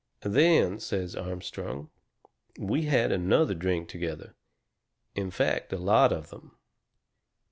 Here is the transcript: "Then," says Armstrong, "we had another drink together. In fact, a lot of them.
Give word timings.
"Then," 0.25 0.79
says 0.79 1.15
Armstrong, 1.15 1.91
"we 2.57 2.85
had 2.85 3.11
another 3.11 3.53
drink 3.53 3.87
together. 3.87 4.33
In 5.13 5.29
fact, 5.29 5.71
a 5.71 5.77
lot 5.77 6.11
of 6.11 6.31
them. 6.31 6.57